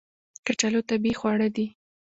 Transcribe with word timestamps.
کچالو 0.45 0.81
طبیعي 0.89 1.13
خواړه 1.19 1.47
دي 1.55 1.65